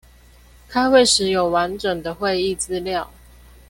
[0.67, 3.11] 開會時有完整的會議資料